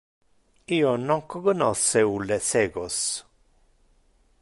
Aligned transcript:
Io 0.77 0.93
non 1.01 1.21
cognosce 1.35 2.01
ulle 2.15 2.39
cecos. 2.49 2.99